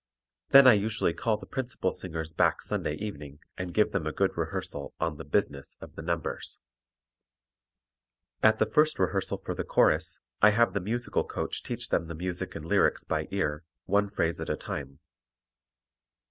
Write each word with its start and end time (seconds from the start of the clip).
Then 0.49 0.65
I 0.65 0.73
usually 0.73 1.13
call 1.13 1.37
the 1.37 1.45
principal 1.45 1.91
singers 1.91 2.33
back 2.33 2.63
Sunday 2.63 2.95
evening 2.95 3.37
and 3.55 3.71
give 3.71 3.91
them 3.91 4.07
a 4.07 4.11
good 4.11 4.35
rehearsal 4.35 4.95
on 4.99 5.17
the 5.17 5.23
"business" 5.23 5.77
of 5.79 5.93
the 5.95 6.01
numbers. 6.01 6.57
At 8.41 8.57
the 8.57 8.65
first 8.65 8.97
rehearsal 8.97 9.37
for 9.37 9.53
the 9.53 9.63
chorus 9.63 10.17
I 10.41 10.49
have 10.57 10.73
the 10.73 10.79
musical 10.79 11.23
coach 11.23 11.61
teach 11.61 11.89
them 11.89 12.07
the 12.07 12.15
music 12.15 12.55
and 12.55 12.65
lyrics 12.65 13.03
by 13.03 13.27
ear, 13.29 13.63
one 13.85 14.09
phrase 14.09 14.41
at 14.41 14.49
a 14.49 14.57
time. 14.57 15.01